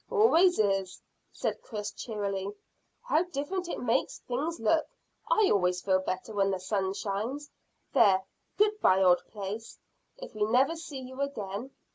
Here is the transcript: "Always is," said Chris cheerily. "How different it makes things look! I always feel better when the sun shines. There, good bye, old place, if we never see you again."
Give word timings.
"Always 0.09 0.57
is," 0.57 0.99
said 1.31 1.61
Chris 1.61 1.91
cheerily. 1.91 2.51
"How 3.03 3.21
different 3.25 3.69
it 3.69 3.77
makes 3.79 4.17
things 4.17 4.59
look! 4.59 4.87
I 5.29 5.51
always 5.53 5.79
feel 5.79 5.99
better 5.99 6.33
when 6.33 6.49
the 6.49 6.59
sun 6.59 6.95
shines. 6.95 7.51
There, 7.93 8.23
good 8.57 8.79
bye, 8.81 9.03
old 9.03 9.23
place, 9.29 9.77
if 10.17 10.33
we 10.33 10.41
never 10.45 10.75
see 10.75 11.01
you 11.01 11.21
again." 11.21 11.69